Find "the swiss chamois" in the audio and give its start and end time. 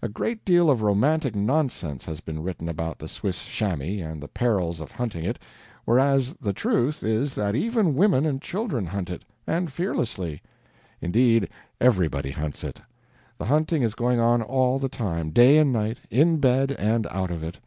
2.98-4.02